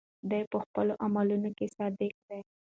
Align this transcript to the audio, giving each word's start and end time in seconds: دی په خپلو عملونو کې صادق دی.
دی 0.29 0.41
په 0.51 0.57
خپلو 0.63 0.93
عملونو 1.05 1.49
کې 1.57 1.65
صادق 1.75 2.13
دی. 2.27 2.39